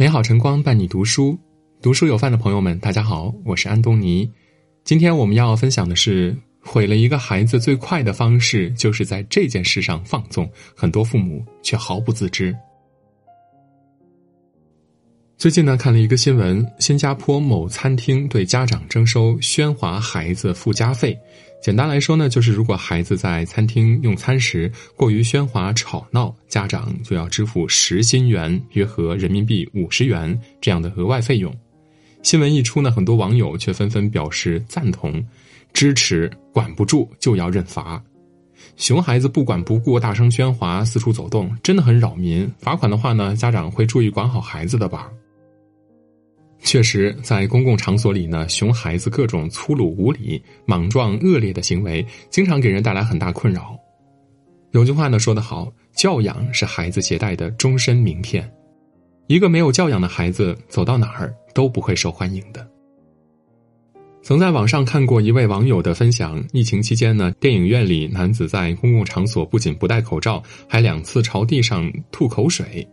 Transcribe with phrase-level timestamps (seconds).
[0.00, 1.38] 美好晨光伴你读书，
[1.82, 4.26] 读书有饭的朋友们，大家好，我是安东尼。
[4.82, 12.56] 今天我们要分享的是，毁了一个孩子最快的方式，就是在这件事上放纵，很多父母却毫不自知。
[15.40, 21.18] 最近呢，看了一个新闻，新加坡某餐厅对家长征收喧哗孩子附加费。
[21.62, 31.50] 简单来说呢，就是如果孩子在餐厅用餐时过于喧哗吵闹，家长就要支付十新元（约合人民币五十元）这样的额外费用。
[32.22, 35.26] 新闻一出呢，很多网友却纷纷表示赞同、
[35.72, 37.98] 支持，管不住就要认罚。
[38.76, 42.46] 熊孩子不管不顾大声喧哗、四处走动，真的很扰民。
[42.58, 45.10] 罚款的话呢，家长会注意管好孩子的吧？
[46.62, 53.76] 确实，在公共场所里呢，熊孩子各种粗鲁无礼、莽撞恶劣的行为，经常给人带来很大困扰。
[54.72, 58.48] 有句话呢说得好：“教养是孩子携带的终身名片。”
[59.26, 62.68] 一个没有教养的孩子，走到哪儿都不会受欢迎的。
[64.22, 72.86] 曾在网上看过一位网友的分享：疫情期间呢，电影院里男子在公共场所不仅不戴口罩，还两次朝地上吐口水。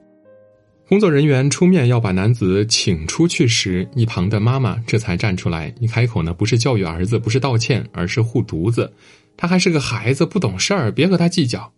[0.87, 5.73] 工作人员出面要把男子请出去时，一旁的妈妈这才站出来。
[5.81, 8.89] 一开口呢，不是教育儿子，不是道歉，而是护犊子。
[9.35, 11.69] 他还是个孩子，不懂事儿，别和他计较。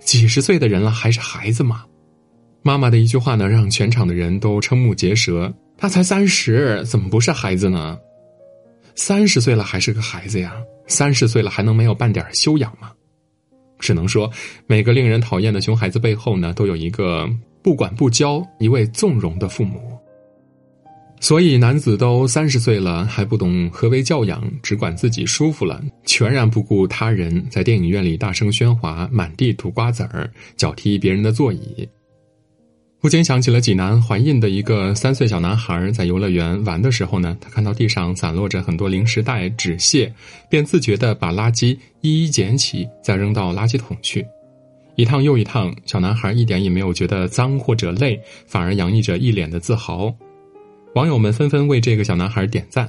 [0.00, 1.84] 几十岁的人了，还是孩子吗？
[2.62, 5.52] 妈妈的一句话呢，让全场的人都瞠目结舌。
[5.76, 7.98] 他才三十，怎么不是孩子呢？
[8.94, 10.54] 三十岁了还是个孩子呀？
[10.86, 12.92] 三十岁了还能没有半点修养吗？
[13.78, 14.30] 只能说，
[14.66, 17.28] 每个令人讨厌的熊孩子背后呢，都有一个。
[17.62, 19.80] 不管不教，一位纵容的父母。
[21.20, 31.88] 所以男子都三十岁了，还不懂何为教养，只管自己舒服了，全然不顾他人，在电影院里大声喧哗，满地吐瓜子儿，脚踢别人的座椅。
[33.00, 40.12] 不禁想起了济南怀印的一个三岁小男孩，在游乐园玩的时候呢，他看到地上散落着很多零食袋、纸屑，
[40.50, 44.26] 便自觉地把垃圾一一捡起，再扔到垃圾桶去。
[45.02, 50.14] 一趟又一趟，小男孩一点也没有觉得脏或者累，反而洋溢着一脸的自豪。
[50.94, 52.88] 网友们纷纷为这个小男孩点赞。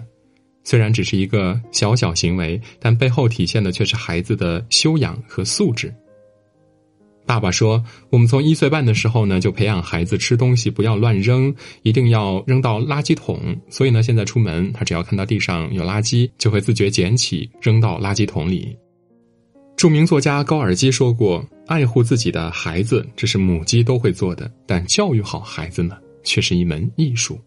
[0.63, 5.91] 虽然只是一个小小行为，但背后体现的却是孩子的修养和素质。
[7.25, 11.51] 爸爸说：“我们从一岁半的时候呢，就培养孩子吃东西不要乱扔，
[11.81, 13.59] 一定要扔到垃圾桶。
[13.69, 18.78] 所以呢，现在出门，他只要看到地上有垃圾，就会自觉捡起扔到垃圾桶里。”
[19.84, 27.38] 著名作家高尔基说过：“爱护自己的孩子，这是母鸡都会做的；但教育好孩子呢，却是一门艺术。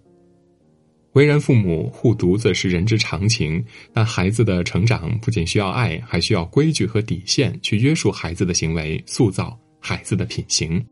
[1.15, 10.85] 为人父母护犊子是人之常情，但孩子的成长不仅需要爱，还需要规矩和底线去约束孩子的行为，塑造孩子的品行。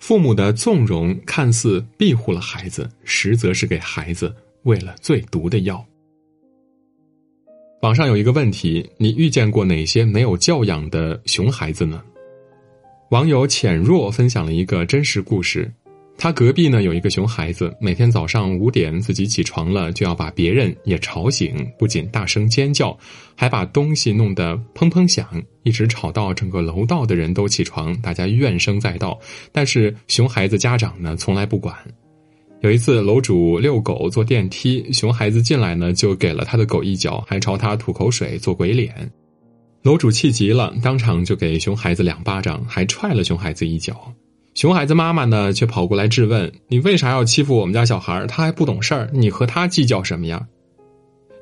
[0.00, 4.34] 父母的纵容看似庇护了孩子，实则是给孩子
[4.64, 5.86] 喂了最毒的药。”
[7.84, 12.02] 网上有一个问题：你遇见过哪些没有教养的熊孩子呢？
[13.10, 15.70] 网友浅若分享了一个真实故事。
[16.16, 22.98] 他隔壁呢有一个熊孩子，每天早上五点自己起床了，就要把别人也吵醒，不仅大声尖叫，
[23.36, 25.28] 还把东西弄得砰砰响，
[25.62, 29.20] 一直吵到整个楼道的人都起床，大家怨声载道。
[29.52, 31.76] 但是熊孩子家长呢从来不管。
[32.64, 39.12] 有一次，楼主遛狗坐电梯，熊孩子进来呢，就给了他的狗一脚，还朝他吐口水做鬼脸。
[39.82, 44.10] 楼主气急了，当场就给熊孩子两巴掌，还踹了熊孩子一脚。
[44.54, 48.26] 熊孩子妈妈呢，却跑过来质问：“你为啥要欺负我们家小孩？
[48.26, 50.42] 他还不懂事儿，你和他计较什么呀？”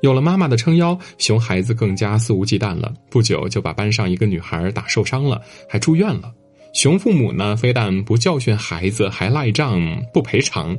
[0.03, 2.93] 有了妈妈的撑腰，熊孩子更加肆无忌惮了。
[3.09, 6.33] 不久就把班上一个女孩打受伤了，还住院了。
[6.73, 9.79] 熊父母呢，非但不教训孩子，还赖账
[10.13, 10.77] 不赔偿。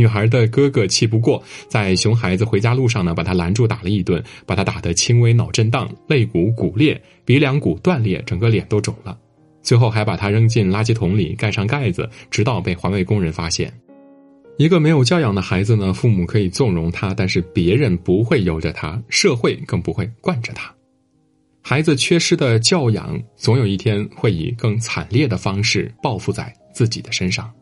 [0.00, 9.18] 女孩的哥哥气不过，在熊孩子回家路上呢，把他拦住打了一顿，把他打得轻微脑震荡、肋骨骨裂、鼻梁骨断裂，整个脸都肿了。
[9.60, 13.70] 最后还把他扔进垃圾桶里，盖上盖子，直到被环卫工人发现。
[14.56, 20.74] 一个没有教养的孩子呢，父母可以纵容他，但是别人不会由着他，社会更不会惯着他。
[21.60, 27.52] 孩子缺失的教养，总有一天会以更惨烈的方式报复在自己的身上。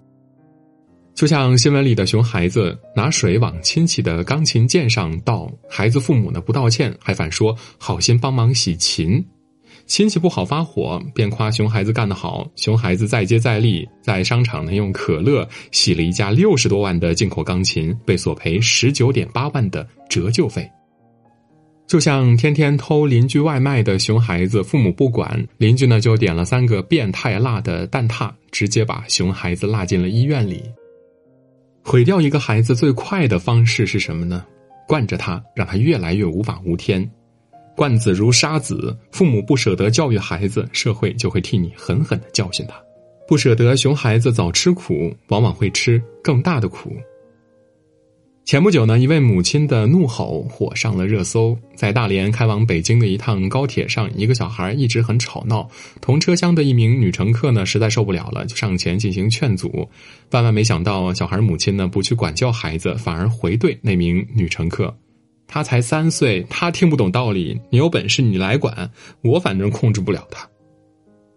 [1.18, 9.20] 就像新闻里的熊孩子拿水往亲戚的钢琴键上倒，孩子父母呢不道歉，还反说好心帮忙洗琴，
[9.84, 12.48] 亲戚不好发火，便夸熊孩子干得好。
[12.54, 20.70] 熊孩子再接再厉，在商场呢用可乐洗了一架六十多万的进口钢琴，被索赔十九点八万的折旧费。
[21.88, 30.62] 就像天天偷邻居外卖的熊孩子，父母不管，邻居呢就点了三个变态辣的蛋挞，直接把熊孩子拉进了医院里。
[31.88, 34.44] 毁掉一个孩子最快的方式是什么呢？
[34.86, 37.10] 惯着他，让他越来越无法无天。
[37.74, 42.74] 惯子如杀子，父母不舍得教育孩子，社会就会替你狠狠的教训他。
[43.26, 46.94] 不舍得熊孩子早吃苦，往往会吃更大的苦。
[48.48, 51.54] 前不久呢，一位母亲的怒吼火上了热搜。
[51.76, 55.68] 在大连开往北京的一趟高铁上，一个小孩一直很吵闹，
[56.00, 59.86] 同车厢的一名女乘客呢实在受不了了，就上前进行劝阻。
[60.30, 64.96] 万万没想到，小孩母亲呢不去管教孩子，反而回怼那名女乘客
[65.46, 68.90] ：“他才三岁，他听不懂道理，你有本事你来管，
[69.20, 70.48] 我反正控制不了他。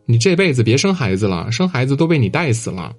[0.05, 2.95] 你这辈子别生孩子了，生孩子都被你带死了。”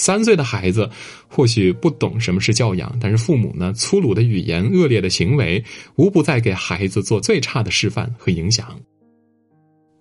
[0.00, 0.88] 三岁的孩子
[1.28, 5.62] 或许不懂什么是教养，但是父母呢，粗鲁的语言、恶劣的行为，
[5.96, 8.74] 无不在给孩子做最差的示范和影响。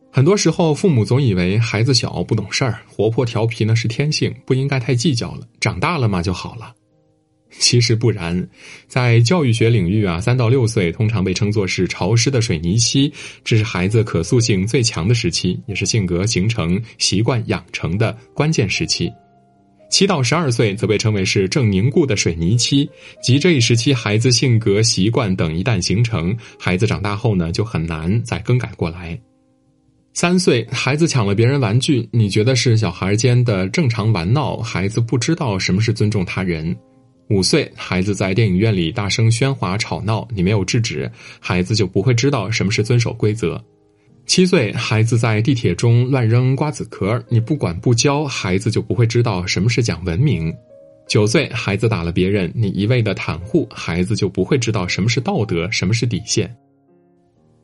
[0.10, 6.74] 很多时候，父母总以为孩子小不懂事儿，活泼调皮呢是天性，不应该太计较了，长大了嘛就好了。
[7.52, 8.50] 其实不然，
[8.88, 13.12] 在教育学领域啊，三到六岁通常被称作是潮湿的水泥期，
[13.44, 19.12] 这是孩子可塑性最强的时期，也是性格形成、习惯养成的关键时期。
[19.90, 22.90] 七到十二岁则被称为是正凝固的水泥期，
[23.22, 29.20] 即这一时期孩子性格、习惯等一旦形成，孩子长大后呢就很难再更改过来。
[30.14, 36.76] 三岁孩子抢了别人玩具，你觉得是小孩间的正常玩闹，孩子不知道什么是尊重他人。
[37.30, 41.10] 五岁孩子在电影院里大声喧哗吵闹，你没有制止，
[41.40, 43.64] 孩子就不会知道什么是遵守规则。
[44.30, 50.54] 七岁孩子在地铁中乱扔瓜子壳，你不管不教，孩子就不会知道什么是讲文明。
[51.08, 56.56] 九岁孩子打了别人，你一味的袒护，孩子就不会知道什么是道德，什么是底线。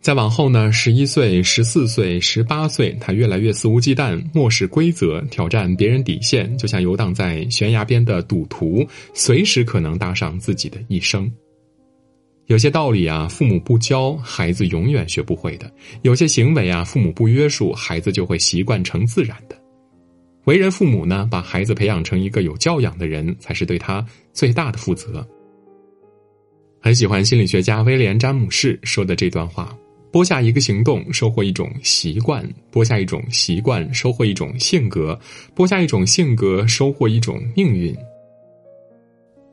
[0.02, 8.84] 再往后呢，十一岁、十四岁、十八岁，他越来越肆无忌惮，漠视规则，挑战别人底线，就像游荡在悬崖边的赌徒，
[9.14, 11.32] 随时可能搭上自己的一生。
[12.48, 15.68] 有些道理啊，父母不教，孩子永远学不会的；
[16.04, 19.60] 有些行为啊，父母不约束，孩子就会习惯成自然的。
[20.44, 25.28] 为人父母呢，把孩子培养成一个有教养的人，才是对他最大的负责。
[26.80, 29.76] 很喜欢心理学家威廉·詹姆士说的这段话：
[30.12, 35.18] 播下一个行动，收获一种习惯；播下一种习惯，收获一种性格；
[35.56, 37.92] 播下一种性格，收获一种命运。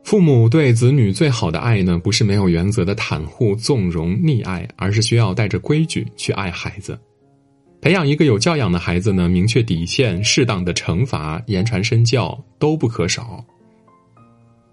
[0.05, 6.99] 父母对子女最好的爱呢，不是没有原则的袒护、纵容、溺爱，而是需要带着规矩去爱孩子。
[7.81, 13.45] 培养一个有教养的孩子呢，明确底线、适当的惩罚、言传身教都不可少。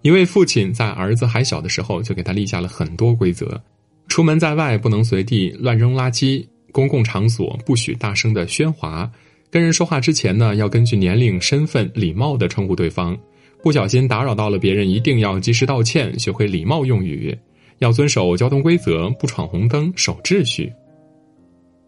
[0.02, 3.60] 一位父亲在儿子还小的时候就给他立下了很多规则：
[4.08, 9.10] 出门在外不能随地乱扔垃圾，公共场所不许大声的喧哗，
[9.50, 13.16] 跟人说话之前呢，要根据年龄、身份礼貌的称呼对方。
[13.62, 17.36] 不小心打扰到了别人，一定要及时道歉，学会礼貌用语，
[17.78, 20.72] 要遵守交通规则，不闯红灯，守秩序。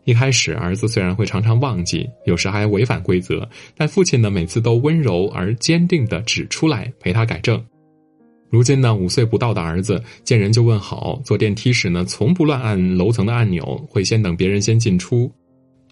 [0.05, 7.63] 一开始，儿子虽然会常常忘记，有时还违反规则，但父亲呢，每次都温柔而坚定的指出来，陪他改正。
[8.51, 15.33] 如今呢，五岁不到的儿子见人就问好，坐电梯时呢，从不乱按楼层的按钮，会先等别人先进出，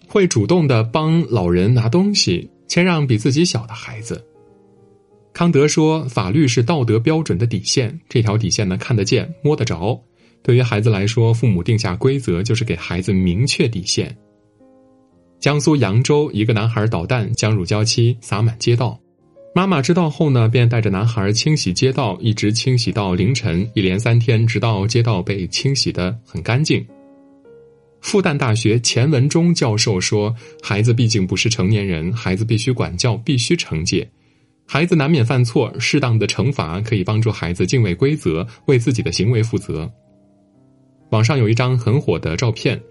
[0.07, 4.23] 会主动的帮老人拿东西，谦让比自己小的孩子。
[5.33, 9.99] 康德说：“法律是道德标准的底线，这条底线呢，看得见、摸得着。
[10.43, 14.15] 对于孩子来说，父母定下规则，就是给孩子明确底线。”
[15.39, 18.99] 江苏扬州一个男孩捣蛋，将乳胶漆洒满街道，
[19.55, 26.85] 妈妈知道后呢，便带着男孩清洗街道，一直清洗到凌晨，一连三天，直到街道被清洗得很干净。
[28.01, 34.07] 复旦大学钱文忠教授说：“孩子毕竟不是成年人，孩子必须管教，必须惩戒。”
[34.73, 39.91] 孩子难免犯错，适当的惩罚可以帮助孩子敬畏规则，为自己的行为负责。
[41.09, 42.81] 网上有一张很火的照片，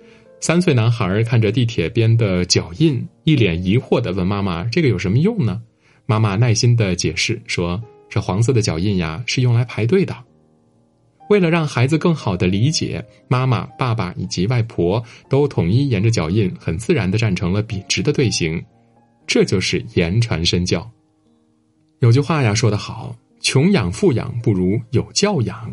[0.42, 5.62] 三岁男孩看着地铁边的脚印，一脸疑惑的问妈妈：“这个有什么用呢？”
[6.04, 10.14] 妈妈耐心的解释说：“这黄色的脚印呀，是用来排队的。”
[11.30, 18.62] 为了让孩子更好的理解，妈妈、爸爸以及外婆都统一沿着脚印，很自然的站成了笔直的队形。
[19.26, 20.86] 这就是言传身教。
[22.00, 25.70] 有句话呀，说得好：“穷养富养不如有教养。”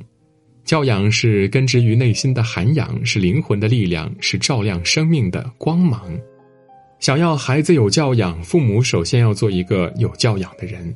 [0.66, 6.02] 教养是根植于内心的涵养，是灵魂的力量，是照亮生命的光芒。
[7.00, 10.94] 想要孩子有教养，父母首先要做一个有教养的人。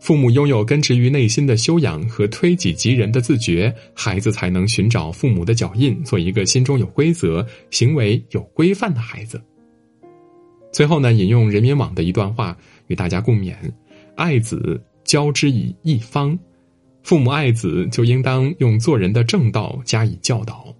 [0.00, 9.40] 父母拥有根植于内心的修养和推己及人的自觉，孩子才能寻找父母的脚印，做一个心中有规则、行为有规范的孩子。
[10.72, 12.56] 最后呢，引用人民网的一段话
[12.88, 13.54] 与大家共勉。
[14.16, 16.36] 爱子教之以一方。
[17.02, 20.74] 父母爱子，就应当用做人的正道加以教导。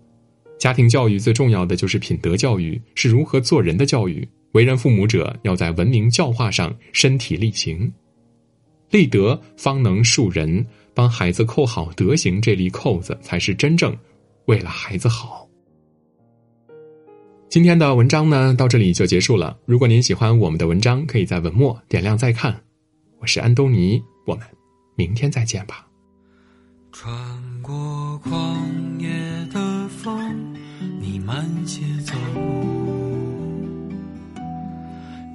[0.59, 4.29] 家庭教育最重要的就是品德教育，是如何做人的教育。
[4.53, 7.93] 为人父母者，要在文明教化上身体力行，
[8.91, 10.67] 立德方能树人。
[10.95, 13.95] 帮孩子扣好德行这粒扣子，才是真正
[14.47, 15.47] 为了孩子好。
[17.51, 19.59] 今天的文章呢，到这里就结束了。
[19.67, 22.66] 如果您喜欢我们的文章，可以在文末点亮再看。
[23.27, 24.47] 是安东尼，我们
[24.95, 25.87] 明天再见吧。
[26.93, 27.13] 穿
[27.63, 27.75] 过
[28.25, 28.57] 旷
[28.99, 29.09] 野
[29.53, 30.55] 的风，
[31.01, 32.15] 你慢些走，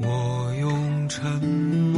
[0.02, 1.91] 我用沉默。